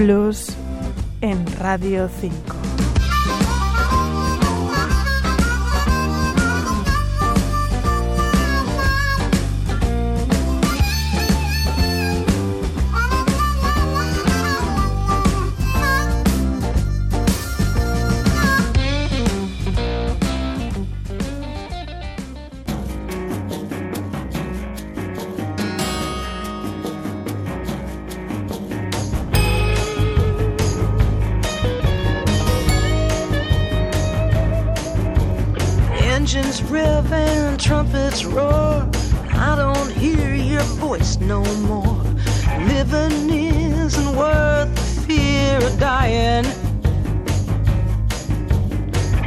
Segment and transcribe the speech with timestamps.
[0.00, 0.46] Blues
[1.20, 2.59] en Radio 5.
[38.10, 38.88] Trumpets roar.
[39.32, 42.02] I don't hear your voice no more.
[42.66, 46.44] Living isn't worth the fear of dying.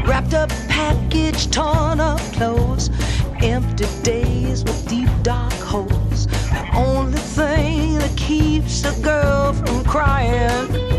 [0.05, 2.89] Wrapped up package, torn up clothes,
[3.41, 6.27] empty days with deep dark holes.
[6.27, 10.92] The only thing that keeps a girl from crying.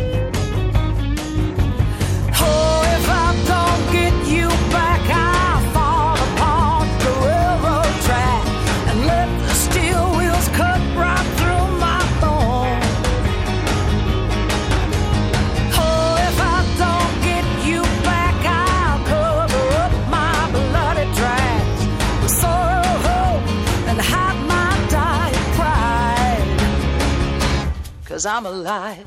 [28.25, 29.05] Cause I'm alive.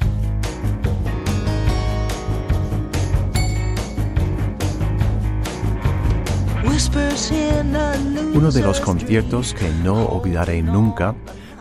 [8.35, 11.15] Uno de los conciertos que no olvidaré nunca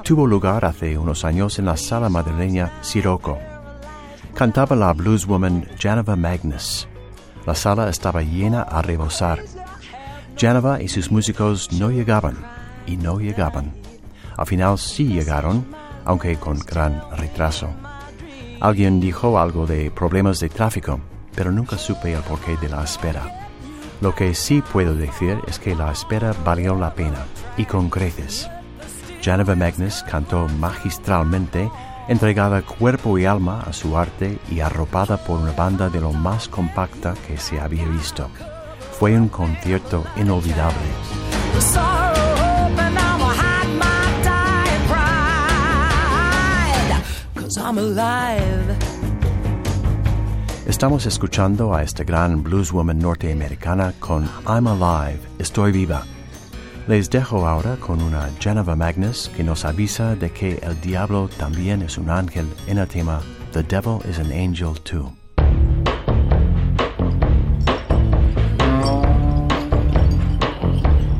[0.04, 3.38] tuvo lugar hace unos años en la sala madrileña Sirocco.
[4.34, 6.86] Cantaba la blueswoman Janova Magnus.
[7.46, 9.42] La sala estaba llena a rebosar.
[10.36, 12.36] Janova y sus músicos no llegaban
[12.86, 13.72] y no llegaban.
[14.36, 15.64] Al final sí llegaron,
[16.06, 17.68] aunque con gran retraso.
[18.60, 20.98] Alguien dijo algo de problemas de tráfico,
[21.34, 23.48] pero nunca supe el porqué de la espera.
[24.00, 28.48] Lo que sí puedo decir es que la espera valió la pena, y con creces.
[29.22, 31.70] Janova Magnus cantó magistralmente,
[32.08, 36.48] entregada cuerpo y alma a su arte y arropada por una banda de lo más
[36.48, 38.28] compacta que se había visto.
[38.98, 40.76] Fue un concierto inolvidable.
[50.66, 56.04] Estamos escuchando a esta gran blueswoman norteamericana con I'm Alive, Estoy Viva.
[56.86, 61.82] Les dejo ahora con una Geneva Magnus que nos avisa de que el diablo también
[61.82, 63.22] es un ángel en el tema
[63.52, 65.12] The Devil is an Angel Too.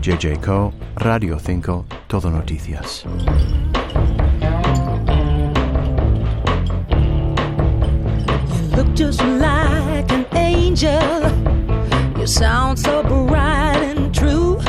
[0.02, 3.04] JJ Co, Radio 5, Todo Noticias.
[8.76, 11.00] Look just like an angel.
[12.18, 14.60] You sound so bright and true.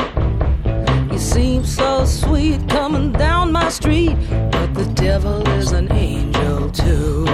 [1.12, 4.16] You seem so sweet coming down my street.
[4.50, 7.26] But the devil is an angel too.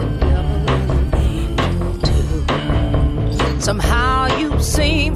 [0.00, 3.60] The devil is an angel too.
[3.60, 5.14] Somehow you seem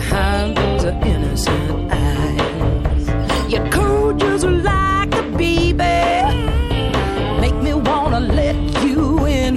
[0.00, 3.04] behind those innocent eyes.
[3.52, 5.98] You're cool just like a baby,
[7.44, 9.54] make me wanna let you in.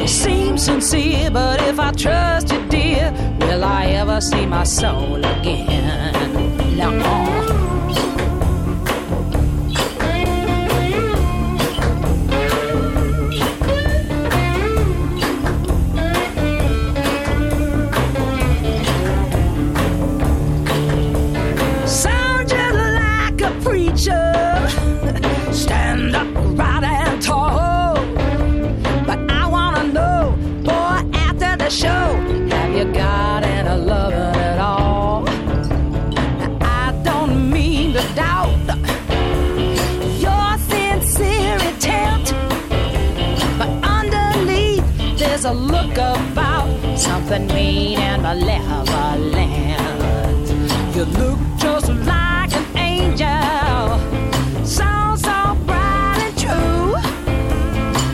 [0.00, 5.24] You seem sincere, but if I trust you, dear, will I ever see my soul
[5.24, 5.84] again?
[6.76, 7.41] No.
[45.44, 49.36] A look about something mean and malevolent.
[50.94, 53.98] You look just like an angel,
[54.64, 56.94] sound so bright and true.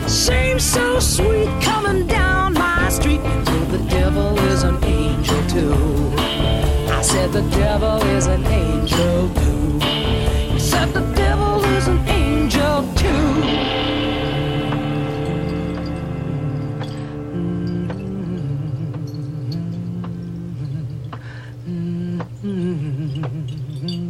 [0.07, 3.21] Seems so sweet coming down my street.
[3.23, 6.13] Oh, the devil is an angel too.
[6.91, 8.58] I said the devil is an angel.
[23.21, 24.05] Mm-hmm.